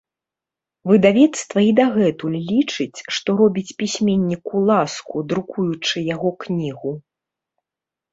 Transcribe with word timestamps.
Выдавецтва 0.91 1.59
і 1.65 1.67
дагэтуль 1.79 2.37
лічыць, 2.51 2.97
што 3.17 3.29
робіць 3.41 3.75
пісьменніку 3.81 4.55
ласку, 4.71 5.15
друкуючы 5.35 5.95
яго 6.15 6.29
кнігу. 6.45 6.91